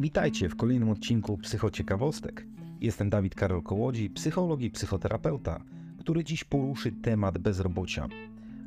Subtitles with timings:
[0.00, 2.46] Witajcie w kolejnym odcinku Psychociekawostek.
[2.80, 5.60] Jestem Dawid Karol Kołodzi, psycholog i psychoterapeuta,
[5.98, 8.08] który dziś poruszy temat bezrobocia.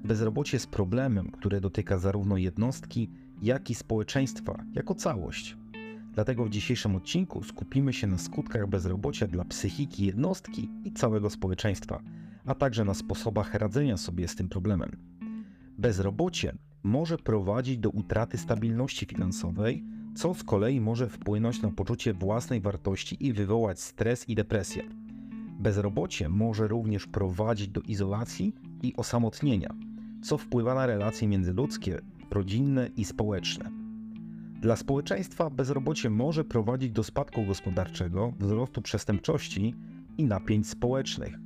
[0.04, 3.10] Bezrobocie jest problemem, które dotyka zarówno jednostki,
[3.42, 5.58] jak i społeczeństwa jako całość.
[6.14, 12.02] Dlatego w dzisiejszym odcinku skupimy się na skutkach bezrobocia dla psychiki jednostki i całego społeczeństwa,
[12.46, 14.92] a także na sposobach radzenia sobie z tym problemem.
[15.78, 19.84] Bezrobocie może prowadzić do utraty stabilności finansowej,
[20.16, 24.84] co z kolei może wpłynąć na poczucie własnej wartości i wywołać stres i depresję.
[25.60, 29.74] Bezrobocie może również prowadzić do izolacji i osamotnienia,
[30.24, 33.72] co wpływa na relacje międzyludzkie, rodzinne i społeczne.
[34.62, 39.76] Dla społeczeństwa bezrobocie może prowadzić do spadku gospodarczego, wzrostu przestępczości
[40.18, 41.40] i napięć społecznych.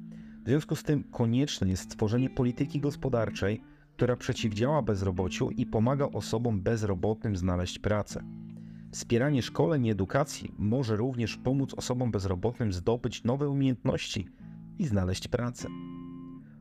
[0.44, 3.62] W związku z tym konieczne jest stworzenie polityki gospodarczej,
[3.96, 8.24] która przeciwdziała bezrobociu i pomaga osobom bezrobotnym znaleźć pracę.
[8.92, 14.28] Wspieranie szkoleń i edukacji może również pomóc osobom bezrobotnym zdobyć nowe umiejętności
[14.80, 15.68] i znaleźć pracę.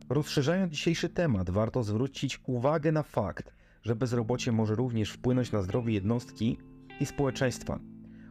[0.08, 5.94] Rozszerzając dzisiejszy temat, warto zwrócić uwagę na fakt, że bezrobocie może również wpłynąć na zdrowie
[5.94, 6.58] jednostki
[7.00, 7.78] i społeczeństwa.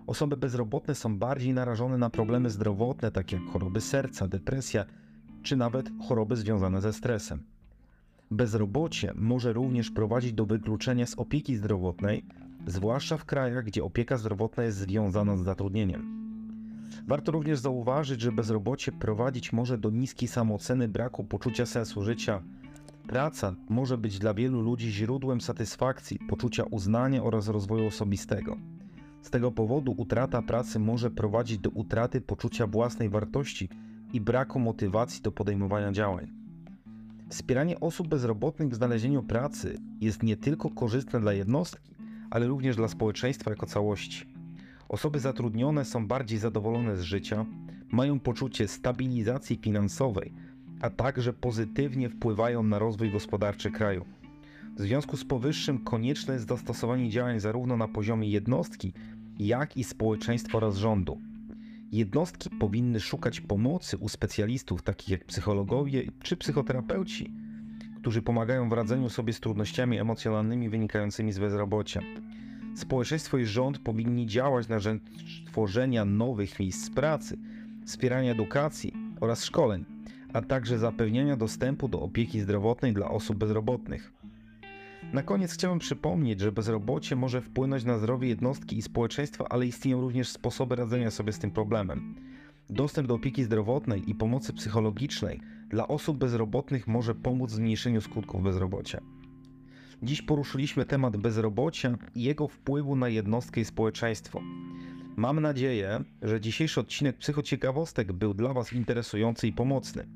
[0.07, 4.85] Osoby bezrobotne są bardziej narażone na problemy zdrowotne, takie jak choroby serca, depresja
[5.43, 7.43] czy nawet choroby związane ze stresem.
[8.31, 12.25] Bezrobocie może również prowadzić do wykluczenia z opieki zdrowotnej,
[12.67, 16.15] zwłaszcza w krajach, gdzie opieka zdrowotna jest związana z zatrudnieniem.
[17.07, 22.41] Warto również zauważyć, że bezrobocie prowadzić może do niskiej samooceny, braku poczucia sensu życia.
[23.07, 28.57] Praca może być dla wielu ludzi źródłem satysfakcji, poczucia uznania oraz rozwoju osobistego.
[29.21, 33.69] Z tego powodu utrata pracy może prowadzić do utraty poczucia własnej wartości
[34.13, 36.31] i braku motywacji do podejmowania działań.
[37.29, 41.94] Wspieranie osób bezrobotnych w znalezieniu pracy jest nie tylko korzystne dla jednostki,
[42.29, 44.25] ale również dla społeczeństwa jako całości.
[44.89, 47.45] Osoby zatrudnione są bardziej zadowolone z życia,
[47.91, 50.33] mają poczucie stabilizacji finansowej,
[50.81, 54.05] a także pozytywnie wpływają na rozwój gospodarczy kraju.
[54.77, 58.93] W związku z powyższym konieczne jest zastosowanie działań zarówno na poziomie jednostki,
[59.39, 61.21] jak i społeczeństwa oraz rządu.
[61.91, 67.33] Jednostki powinny szukać pomocy u specjalistów takich jak psychologowie czy psychoterapeuci,
[68.05, 72.01] którzy pomagają w radzeniu sobie z trudnościami emocjonalnymi wynikającymi z bezrobocia.
[72.75, 75.01] Społeczeństwo i rząd powinni działać na rzecz
[75.45, 77.37] tworzenia nowych miejsc pracy,
[77.85, 79.85] wspierania edukacji oraz szkoleń,
[80.33, 84.13] a także zapewniania dostępu do opieki zdrowotnej dla osób bezrobotnych.
[85.13, 90.01] Na koniec chciałbym przypomnieć, że bezrobocie może wpłynąć na zdrowie jednostki i społeczeństwa, ale istnieją
[90.01, 92.15] również sposoby radzenia sobie z tym problemem.
[92.69, 98.43] Dostęp do opieki zdrowotnej i pomocy psychologicznej dla osób bezrobotnych może pomóc w zmniejszeniu skutków
[98.43, 99.01] bezrobocia.
[100.03, 104.41] Dziś poruszyliśmy temat bezrobocia i jego wpływu na jednostkę i społeczeństwo.
[105.15, 110.07] Mam nadzieję, że dzisiejszy odcinek Psychociekawostek był dla Was interesujący i pomocny.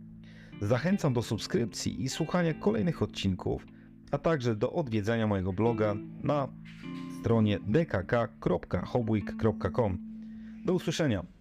[0.62, 3.66] Zachęcam do subskrypcji i słuchania kolejnych odcinków,
[4.12, 6.48] a także do odwiedzania mojego bloga na
[7.20, 9.98] stronie dkk.hobweek.com.
[10.66, 11.39] Do usłyszenia.